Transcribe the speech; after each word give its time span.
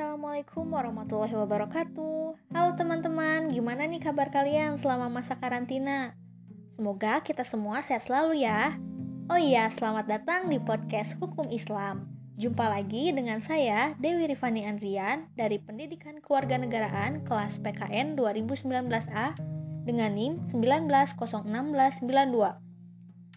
Assalamualaikum 0.00 0.64
warahmatullahi 0.72 1.36
wabarakatuh 1.36 2.56
Halo 2.56 2.72
teman-teman, 2.72 3.52
gimana 3.52 3.84
nih 3.84 4.00
kabar 4.00 4.32
kalian 4.32 4.80
selama 4.80 5.12
masa 5.12 5.36
karantina? 5.36 6.16
Semoga 6.72 7.20
kita 7.20 7.44
semua 7.44 7.84
sehat 7.84 8.08
selalu 8.08 8.40
ya 8.40 8.80
Oh 9.28 9.36
iya, 9.36 9.68
selamat 9.76 10.08
datang 10.08 10.48
di 10.48 10.56
podcast 10.56 11.12
Hukum 11.20 11.52
Islam 11.52 12.08
Jumpa 12.40 12.72
lagi 12.72 13.12
dengan 13.12 13.44
saya, 13.44 13.92
Dewi 14.00 14.24
Rifani 14.32 14.64
Andrian 14.64 15.28
Dari 15.36 15.60
Pendidikan 15.60 16.24
Kewarganegaraan 16.24 17.20
kelas 17.28 17.60
PKN 17.60 18.16
2019A 18.16 19.36
Dengan 19.84 20.16
NIM 20.16 20.48
191692 20.48 22.08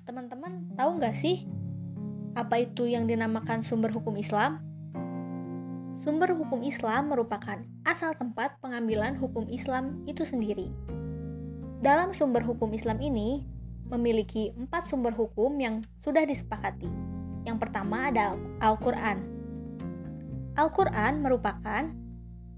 Teman-teman 0.08 0.72
tahu 0.80 0.95
nggak 0.95 1.16
sih 1.20 1.44
apa 2.34 2.66
itu 2.66 2.90
yang 2.90 3.05
dinamakan 3.05 3.62
sumber 3.62 3.94
hukum 3.94 4.18
Islam? 4.18 4.73
Sumber 6.03 6.35
hukum 6.35 6.67
Islam 6.67 7.16
merupakan 7.16 7.63
asal 7.88 8.12
tempat 8.20 8.59
pengambilan 8.59 9.16
hukum 9.16 9.48
Islam 9.48 10.03
itu 10.03 10.27
sendiri. 10.27 10.67
Dalam 11.79 12.12
sumber 12.12 12.43
hukum 12.43 12.76
Islam 12.76 12.99
ini 12.99 13.48
memiliki 13.88 14.52
empat 14.52 14.91
sumber 14.91 15.16
hukum 15.16 15.55
yang 15.63 15.88
sudah 16.03 16.27
disepakati. 16.27 16.91
Yang 17.48 17.57
pertama 17.63 18.12
adalah 18.12 18.35
Al-Quran. 18.59 19.23
Al-Quran 20.59 21.23
merupakan 21.23 21.88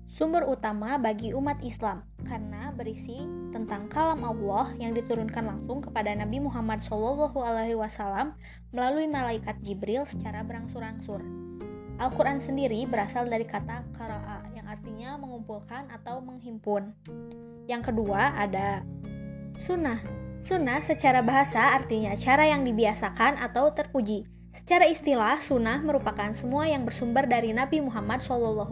sumber 0.10 0.50
utama 0.50 0.98
bagi 0.98 1.30
umat 1.38 1.62
Islam 1.62 2.02
karena 2.26 2.74
berisi 2.74 3.22
tentang 3.54 3.86
kalam 3.94 4.26
Allah 4.26 4.74
yang 4.82 4.98
diturunkan 4.98 5.46
langsung 5.46 5.86
kepada 5.86 6.10
Nabi 6.18 6.42
Muhammad 6.42 6.82
SAW 6.82 7.30
melalui 8.74 9.06
malaikat 9.06 9.62
Jibril 9.62 10.10
secara 10.10 10.42
berangsur-angsur. 10.42 11.45
Al-Quran 11.96 12.44
sendiri 12.44 12.84
berasal 12.84 13.32
dari 13.32 13.48
kata 13.48 13.88
kara'a 13.96 14.52
yang 14.52 14.68
artinya 14.68 15.16
mengumpulkan 15.16 15.88
atau 15.88 16.20
menghimpun. 16.20 16.92
Yang 17.72 17.92
kedua 17.92 18.36
ada 18.36 18.84
sunnah. 19.64 20.04
Sunnah 20.44 20.84
secara 20.84 21.24
bahasa 21.24 21.74
artinya 21.74 22.12
cara 22.20 22.52
yang 22.52 22.68
dibiasakan 22.68 23.40
atau 23.40 23.72
terpuji. 23.72 24.28
Secara 24.56 24.88
istilah, 24.88 25.40
sunnah 25.40 25.84
merupakan 25.84 26.32
semua 26.32 26.68
yang 26.68 26.88
bersumber 26.88 27.28
dari 27.28 27.52
Nabi 27.52 27.84
Muhammad 27.84 28.24
SAW. 28.24 28.64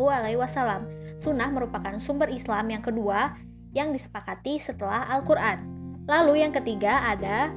Sunnah 1.19 1.49
merupakan 1.52 1.99
sumber 1.99 2.31
Islam 2.31 2.71
yang 2.71 2.83
kedua 2.83 3.35
yang 3.75 3.91
disepakati 3.91 4.59
setelah 4.63 5.08
Al-Quran. 5.11 5.59
Lalu 6.08 6.43
yang 6.43 6.52
ketiga 6.55 7.03
ada 7.03 7.52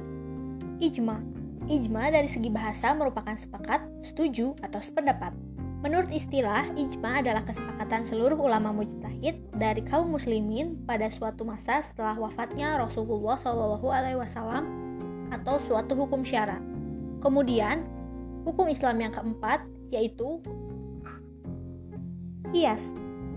ijma. 0.79 1.23
Ijma 1.67 2.11
dari 2.11 2.31
segi 2.31 2.47
bahasa 2.47 2.95
merupakan 2.95 3.35
sepakat, 3.35 3.83
setuju, 4.03 4.55
atau 4.63 4.79
sependapat. 4.79 5.56
Menurut 5.85 6.09
istilah, 6.09 6.73
ijma 6.73 7.21
adalah 7.21 7.45
kesepakatan 7.45 8.01
seluruh 8.01 8.37
ulama 8.37 8.73
mujtahid 8.73 9.45
dari 9.53 9.85
kaum 9.85 10.09
muslimin 10.09 10.81
pada 10.89 11.05
suatu 11.13 11.45
masa 11.45 11.85
setelah 11.85 12.17
wafatnya 12.17 12.81
Rasulullah 12.81 13.37
SAW 13.37 14.65
atau 15.29 15.55
suatu 15.69 15.93
hukum 15.93 16.25
syara. 16.25 16.57
Kemudian, 17.21 17.85
hukum 18.41 18.65
Islam 18.73 19.05
yang 19.05 19.13
keempat 19.13 19.61
yaitu 19.93 20.41
kias. 22.49 22.81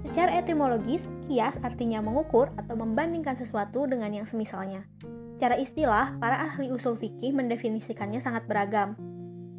Secara 0.08 0.40
etimologis, 0.40 1.04
kias 1.28 1.60
artinya 1.60 2.00
mengukur 2.00 2.48
atau 2.56 2.72
membandingkan 2.72 3.36
sesuatu 3.36 3.84
dengan 3.84 4.16
yang 4.16 4.24
semisalnya. 4.24 4.88
Secara 5.36 5.60
istilah, 5.60 6.16
para 6.16 6.40
ahli 6.40 6.72
usul 6.72 6.96
fikih 6.96 7.36
mendefinisikannya 7.36 8.20
sangat 8.24 8.48
beragam. 8.48 8.96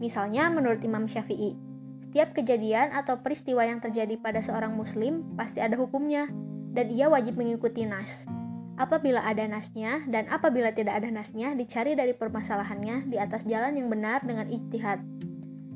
Misalnya 0.01 0.49
menurut 0.49 0.81
Imam 0.81 1.05
Syafi'i, 1.05 1.70
setiap 2.11 2.35
kejadian 2.35 2.91
atau 2.91 3.23
peristiwa 3.23 3.63
yang 3.63 3.79
terjadi 3.79 4.19
pada 4.19 4.43
seorang 4.43 4.75
muslim 4.75 5.23
pasti 5.39 5.63
ada 5.63 5.79
hukumnya 5.79 6.27
dan 6.75 6.91
ia 6.91 7.07
wajib 7.07 7.39
mengikuti 7.39 7.87
nas. 7.87 8.27
Apabila 8.75 9.23
ada 9.23 9.47
nasnya 9.47 10.03
dan 10.11 10.27
apabila 10.27 10.75
tidak 10.75 10.99
ada 10.99 11.07
nasnya 11.07 11.55
dicari 11.55 11.95
dari 11.95 12.11
permasalahannya 12.11 13.07
di 13.07 13.15
atas 13.15 13.47
jalan 13.47 13.79
yang 13.79 13.87
benar 13.87 14.27
dengan 14.27 14.43
ijtihad. 14.51 14.99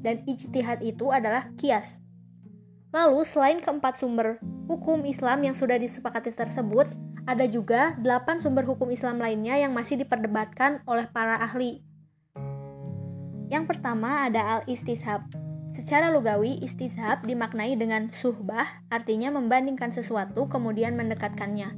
Dan 0.03 0.27
ijtihad 0.27 0.83
itu 0.83 1.07
adalah 1.07 1.55
kias. 1.55 1.87
Lalu 2.91 3.23
selain 3.23 3.63
keempat 3.63 4.03
sumber 4.03 4.35
hukum 4.67 5.07
Islam 5.07 5.39
yang 5.39 5.55
sudah 5.55 5.79
disepakati 5.79 6.35
tersebut, 6.35 6.91
ada 7.23 7.47
juga 7.47 7.95
delapan 7.95 8.43
sumber 8.43 8.67
hukum 8.67 8.91
Islam 8.91 9.23
lainnya 9.23 9.55
yang 9.55 9.71
masih 9.71 10.03
diperdebatkan 10.03 10.83
oleh 10.83 11.07
para 11.07 11.39
ahli. 11.39 11.79
Yang 13.47 13.71
pertama 13.71 14.27
ada 14.27 14.59
al-istishab, 14.59 15.44
Secara 15.75 16.07
lugawi, 16.07 16.63
istishab 16.63 17.27
dimaknai 17.27 17.75
dengan 17.75 18.07
suhbah, 18.07 18.79
artinya 18.87 19.27
membandingkan 19.35 19.91
sesuatu 19.91 20.47
kemudian 20.47 20.95
mendekatkannya. 20.95 21.75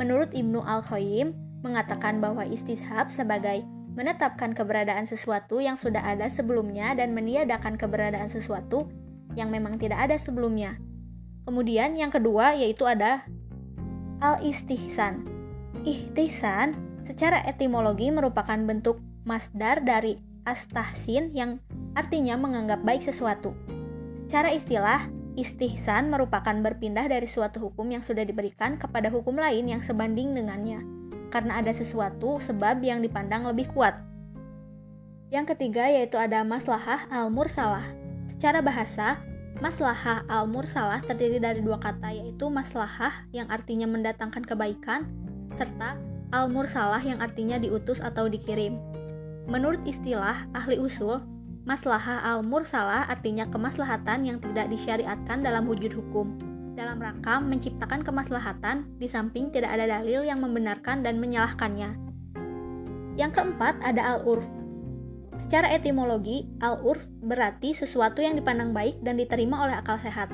Menurut 0.00 0.32
Ibnu 0.32 0.64
Al-Qayyim, 0.64 1.36
mengatakan 1.60 2.16
bahwa 2.24 2.48
istishab 2.48 3.12
sebagai 3.12 3.60
menetapkan 3.92 4.56
keberadaan 4.56 5.04
sesuatu 5.04 5.60
yang 5.60 5.76
sudah 5.76 6.00
ada 6.00 6.28
sebelumnya 6.32 6.96
dan 6.96 7.12
meniadakan 7.12 7.76
keberadaan 7.80 8.28
sesuatu 8.28 8.88
yang 9.36 9.52
memang 9.52 9.76
tidak 9.76 10.08
ada 10.08 10.16
sebelumnya. 10.16 10.80
Kemudian 11.44 11.96
yang 11.96 12.12
kedua 12.12 12.56
yaitu 12.56 12.88
ada 12.88 13.24
al-istihsan. 14.20 15.24
Istihsan 15.84 16.76
secara 17.04 17.44
etimologi 17.44 18.08
merupakan 18.08 18.56
bentuk 18.64 19.00
masdar 19.28 19.84
dari 19.84 20.20
astahsin 20.44 21.32
yang 21.36 21.60
artinya 21.96 22.36
menganggap 22.36 22.84
baik 22.84 23.02
sesuatu. 23.02 23.56
Secara 24.28 24.52
istilah, 24.52 25.08
istihsan 25.34 26.12
merupakan 26.12 26.52
berpindah 26.52 27.08
dari 27.08 27.24
suatu 27.24 27.58
hukum 27.58 27.88
yang 27.88 28.04
sudah 28.04 28.22
diberikan 28.22 28.76
kepada 28.76 29.08
hukum 29.08 29.40
lain 29.40 29.66
yang 29.66 29.80
sebanding 29.80 30.36
dengannya, 30.36 30.84
karena 31.32 31.64
ada 31.64 31.72
sesuatu 31.72 32.36
sebab 32.44 32.84
yang 32.84 33.00
dipandang 33.00 33.48
lebih 33.48 33.72
kuat. 33.72 33.96
Yang 35.32 35.56
ketiga 35.56 35.90
yaitu 35.90 36.20
ada 36.20 36.46
maslahah 36.46 37.08
al-mursalah. 37.10 37.82
Secara 38.30 38.62
bahasa, 38.62 39.18
maslahah 39.58 40.22
al-mursalah 40.28 41.02
terdiri 41.02 41.42
dari 41.42 41.64
dua 41.64 41.80
kata 41.82 42.14
yaitu 42.14 42.46
maslahah 42.46 43.26
yang 43.34 43.48
artinya 43.50 43.88
mendatangkan 43.90 44.44
kebaikan 44.46 45.08
serta 45.56 45.98
al-mursalah 46.30 47.00
yang 47.02 47.18
artinya 47.18 47.58
diutus 47.58 47.98
atau 47.98 48.28
dikirim. 48.30 48.78
Menurut 49.46 49.82
istilah 49.86 50.46
ahli 50.54 50.78
usul, 50.78 51.22
Maslahah 51.66 52.22
al-mursalah 52.22 53.10
artinya 53.10 53.42
kemaslahatan 53.50 54.22
yang 54.22 54.38
tidak 54.38 54.70
disyariatkan 54.70 55.42
dalam 55.42 55.66
wujud 55.66 55.98
hukum. 55.98 56.38
Dalam 56.78 57.02
rangka 57.02 57.42
menciptakan 57.42 58.06
kemaslahatan, 58.06 58.86
di 59.02 59.10
samping 59.10 59.50
tidak 59.50 59.74
ada 59.74 59.98
dalil 59.98 60.22
yang 60.22 60.38
membenarkan 60.38 61.02
dan 61.02 61.18
menyalahkannya. 61.18 61.90
Yang 63.18 63.30
keempat 63.34 63.82
ada 63.82 64.14
al-urf. 64.14 64.46
Secara 65.42 65.74
etimologi, 65.74 66.46
al-urf 66.62 67.02
berarti 67.26 67.74
sesuatu 67.74 68.22
yang 68.22 68.38
dipandang 68.38 68.70
baik 68.70 69.02
dan 69.02 69.18
diterima 69.18 69.66
oleh 69.66 69.74
akal 69.74 69.98
sehat. 69.98 70.30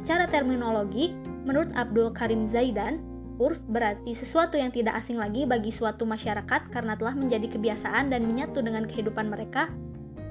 Secara 0.00 0.32
terminologi, 0.32 1.12
menurut 1.44 1.76
Abdul 1.76 2.08
Karim 2.16 2.48
Zaidan, 2.48 3.04
urf 3.36 3.60
berarti 3.68 4.16
sesuatu 4.16 4.56
yang 4.56 4.72
tidak 4.72 4.96
asing 4.96 5.20
lagi 5.20 5.44
bagi 5.44 5.68
suatu 5.68 6.08
masyarakat 6.08 6.72
karena 6.72 6.96
telah 6.96 7.12
menjadi 7.12 7.52
kebiasaan 7.52 8.08
dan 8.08 8.24
menyatu 8.24 8.64
dengan 8.64 8.88
kehidupan 8.88 9.28
mereka 9.28 9.68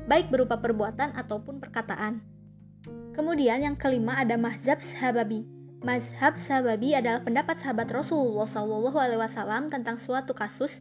baik 0.07 0.29
berupa 0.29 0.59
perbuatan 0.59 1.15
ataupun 1.15 1.63
perkataan. 1.63 2.23
Kemudian 3.13 3.63
yang 3.63 3.75
kelima 3.77 4.19
ada 4.19 4.35
mazhab 4.35 4.81
sahababi. 4.81 5.45
Mazhab 5.83 6.39
sahababi 6.39 6.95
adalah 6.95 7.21
pendapat 7.21 7.59
sahabat 7.59 7.91
Rasulullah 7.91 8.47
SAW 8.47 9.67
tentang 9.69 9.99
suatu 9.99 10.31
kasus 10.31 10.79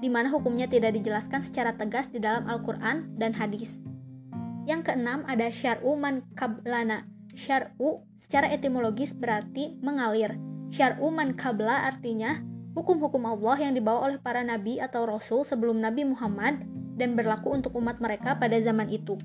di 0.00 0.08
mana 0.12 0.28
hukumnya 0.28 0.68
tidak 0.68 0.94
dijelaskan 0.96 1.40
secara 1.42 1.72
tegas 1.74 2.08
di 2.12 2.20
dalam 2.20 2.44
Al-Quran 2.46 3.16
dan 3.16 3.32
hadis. 3.32 3.80
Yang 4.66 4.92
keenam 4.92 5.22
ada 5.24 5.48
syar'u 5.48 5.94
man 5.94 6.26
kablana. 6.34 7.06
Syar'u 7.36 8.02
secara 8.18 8.50
etimologis 8.50 9.14
berarti 9.14 9.78
mengalir. 9.80 10.34
Syar'u 10.74 11.08
man 11.14 11.38
kabla 11.38 11.86
artinya 11.86 12.42
hukum-hukum 12.74 13.22
Allah 13.24 13.56
yang 13.62 13.72
dibawa 13.72 14.10
oleh 14.10 14.18
para 14.20 14.42
nabi 14.42 14.82
atau 14.82 15.08
rasul 15.08 15.46
sebelum 15.46 15.80
Nabi 15.80 16.04
Muhammad 16.04 16.60
dan 16.96 17.14
berlaku 17.14 17.52
untuk 17.52 17.76
umat 17.76 18.00
mereka 18.00 18.34
pada 18.40 18.56
zaman 18.58 18.88
itu. 18.88 19.20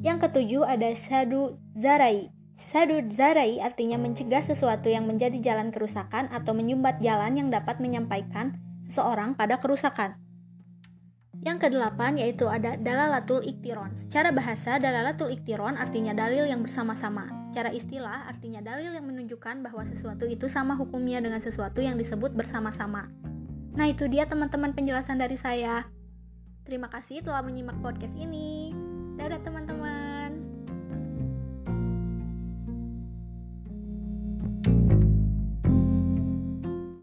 Yang 0.00 0.30
ketujuh 0.30 0.64
ada 0.64 0.88
sadu 0.96 1.60
zarai. 1.76 2.32
Sadu 2.56 3.04
zarai 3.12 3.60
artinya 3.60 4.00
mencegah 4.00 4.40
sesuatu 4.40 4.88
yang 4.88 5.04
menjadi 5.04 5.36
jalan 5.42 5.68
kerusakan 5.68 6.32
atau 6.32 6.56
menyumbat 6.56 7.02
jalan 7.04 7.36
yang 7.36 7.48
dapat 7.52 7.82
menyampaikan 7.82 8.56
seseorang 8.88 9.36
pada 9.36 9.60
kerusakan. 9.60 10.16
Yang 11.40 11.68
kedelapan 11.68 12.20
yaitu 12.20 12.44
ada 12.52 12.76
dalalatul 12.76 13.40
iktiron. 13.40 13.96
Secara 13.96 14.28
bahasa, 14.28 14.76
dalalatul 14.76 15.32
iktiron 15.32 15.80
artinya 15.80 16.12
dalil 16.12 16.44
yang 16.44 16.60
bersama-sama. 16.60 17.32
Secara 17.48 17.72
istilah, 17.72 18.28
artinya 18.28 18.60
dalil 18.60 18.92
yang 18.92 19.08
menunjukkan 19.08 19.64
bahwa 19.64 19.80
sesuatu 19.88 20.28
itu 20.28 20.52
sama 20.52 20.76
hukumnya 20.76 21.16
dengan 21.24 21.40
sesuatu 21.40 21.80
yang 21.80 21.96
disebut 21.96 22.36
bersama-sama. 22.36 23.08
Nah, 23.72 23.88
itu 23.88 24.04
dia 24.12 24.28
teman-teman 24.28 24.76
penjelasan 24.76 25.16
dari 25.16 25.40
saya. 25.40 25.88
Terima 26.70 26.86
kasih 26.86 27.26
telah 27.26 27.42
menyimak 27.42 27.82
podcast 27.82 28.14
ini. 28.14 28.70
Dadah 29.18 29.42
teman-teman. 29.42 30.19